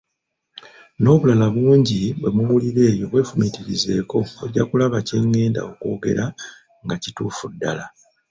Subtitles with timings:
[1.01, 6.41] N'obulala bungi bwe muwulira eyo bwefumiitirizeeko ojja kulaba kye ngenda okwogerako
[6.83, 7.85] nga kituufu ddala.